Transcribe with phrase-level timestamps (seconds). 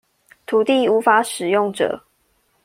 [0.47, 2.03] 土地無法使用者